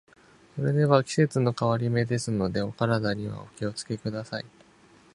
[0.55, 4.45] それでは、季節の変わり目ですので、お体にはお気を付けください。